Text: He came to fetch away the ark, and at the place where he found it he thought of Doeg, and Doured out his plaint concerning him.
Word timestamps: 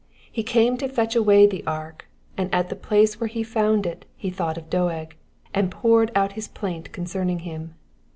He 0.31 0.41
came 0.41 0.77
to 0.77 0.89
fetch 0.89 1.15
away 1.15 1.45
the 1.45 1.63
ark, 1.67 2.07
and 2.35 2.51
at 2.51 2.69
the 2.69 2.75
place 2.75 3.19
where 3.21 3.27
he 3.27 3.43
found 3.43 3.85
it 3.85 4.05
he 4.17 4.31
thought 4.31 4.57
of 4.57 4.67
Doeg, 4.67 5.13
and 5.53 5.69
Doured 5.69 6.09
out 6.15 6.31
his 6.33 6.47
plaint 6.47 6.91
concerning 6.91 7.37
him. 7.45 7.75